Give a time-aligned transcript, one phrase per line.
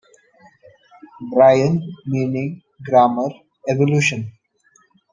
[1.31, 3.29] Brain, Meaning, Grammar,
[3.69, 4.31] Evolution.